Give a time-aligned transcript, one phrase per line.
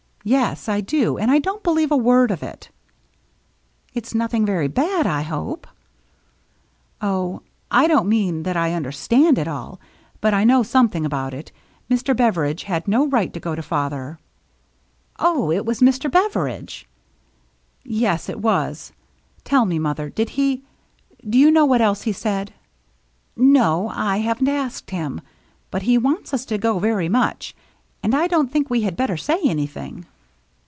[0.23, 1.17] "Yes, I do.
[1.17, 2.69] And I don't believe a word of it.""
[3.95, 5.65] It's nothing very bad, I hope?"
[6.65, 9.79] *.' Oh, I don't mean that I understand it all,
[10.21, 11.51] but I know something about it.
[11.89, 12.15] Mr.
[12.15, 14.19] Bever idge had no right to go to father.""
[15.19, 16.09] Oh, it was Mr.
[16.11, 16.87] Beveridge?""
[17.83, 18.91] Yes, it was.
[19.43, 20.63] Tell me, mother, did he—
[21.27, 22.53] do you know what else he said?""
[23.35, 25.21] No, I haven't asked him.
[25.71, 27.55] But he wants us to go very much,
[28.03, 30.05] and I don't think we had better say anything."